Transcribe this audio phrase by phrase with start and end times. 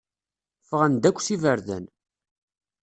[0.63, 1.85] Ffɣen-d akk s iberdan.